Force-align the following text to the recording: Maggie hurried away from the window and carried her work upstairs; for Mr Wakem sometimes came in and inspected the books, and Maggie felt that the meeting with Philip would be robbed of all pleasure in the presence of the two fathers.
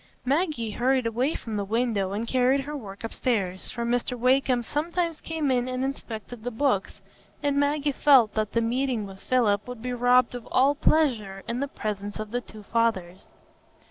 Maggie 0.25 0.71
hurried 0.71 1.05
away 1.05 1.35
from 1.35 1.55
the 1.57 1.63
window 1.63 2.11
and 2.11 2.27
carried 2.27 2.61
her 2.61 2.75
work 2.75 3.03
upstairs; 3.03 3.69
for 3.69 3.85
Mr 3.85 4.17
Wakem 4.17 4.63
sometimes 4.63 5.21
came 5.21 5.51
in 5.51 5.67
and 5.67 5.83
inspected 5.83 6.43
the 6.43 6.49
books, 6.49 7.03
and 7.43 7.59
Maggie 7.59 7.91
felt 7.91 8.33
that 8.33 8.53
the 8.53 8.61
meeting 8.61 9.05
with 9.05 9.19
Philip 9.19 9.67
would 9.67 9.83
be 9.83 9.93
robbed 9.93 10.33
of 10.33 10.47
all 10.47 10.73
pleasure 10.73 11.43
in 11.47 11.59
the 11.59 11.67
presence 11.67 12.17
of 12.17 12.31
the 12.31 12.41
two 12.41 12.63
fathers. 12.63 13.27